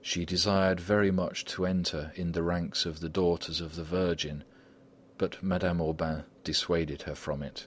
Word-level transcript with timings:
She 0.00 0.24
desired 0.24 0.80
very 0.80 1.10
much 1.10 1.44
to 1.52 1.66
enter 1.66 2.12
in 2.14 2.32
the 2.32 2.42
ranks 2.42 2.86
of 2.86 3.00
the 3.00 3.10
"Daughters 3.10 3.60
of 3.60 3.76
the 3.76 3.84
Virgin." 3.84 4.42
But 5.18 5.42
Madame 5.42 5.82
Aubain 5.82 6.24
dissuaded 6.44 7.02
her 7.02 7.14
from 7.14 7.42
it. 7.42 7.66